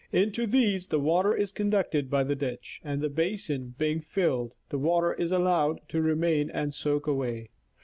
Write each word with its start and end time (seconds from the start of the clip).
Into 0.11 0.47
these 0.47 0.87
the 0.87 0.97
water 0.97 1.35
is 1.35 1.51
conducted 1.51 2.09
by 2.09 2.23
a 2.23 2.33
ditch, 2.33 2.81
and 2.83 3.01
the 3.01 3.07
basin 3.09 3.75
being 3.77 4.01
filled, 4.01 4.55
the 4.69 4.79
water 4.79 5.13
is 5.13 5.31
allowed 5.31 5.79
to 5.89 6.01
remain 6.01 6.49
and 6.49 6.73
soak 6.73 7.05
away. 7.05 7.51